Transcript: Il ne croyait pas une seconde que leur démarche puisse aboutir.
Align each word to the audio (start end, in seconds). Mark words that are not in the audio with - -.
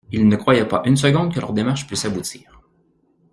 Il 0.11 0.27
ne 0.27 0.35
croyait 0.35 0.67
pas 0.67 0.81
une 0.85 0.95
seconde 0.97 1.31
que 1.31 1.39
leur 1.39 1.53
démarche 1.53 1.85
puisse 1.85 2.05
aboutir. 2.05 2.59